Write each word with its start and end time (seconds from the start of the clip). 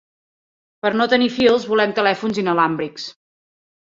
Per 0.85 0.91
no 1.01 1.05
tenir 1.11 1.27
fils 1.35 1.67
volem 1.73 1.93
telèfons 1.99 2.39
“inalàmbrics”. 2.45 3.05